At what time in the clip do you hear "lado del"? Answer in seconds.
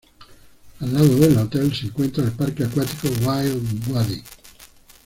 0.95-1.37